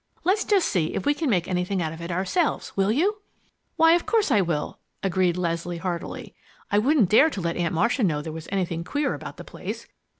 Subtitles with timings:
[0.23, 3.21] Let's just see if we can make anything out of it ourselves, will you?"
[3.75, 6.33] "Why of course I will," agreed Leslie heartily.
[6.71, 9.85] "I wouldn't dare to let Aunt Marcia know there was anything queer about the place.